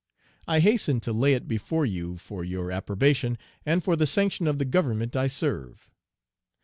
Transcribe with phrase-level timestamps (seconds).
[0.47, 4.57] I hasten to lay it before you for your approbation, and for the sanction of
[4.57, 5.91] the Government I serve.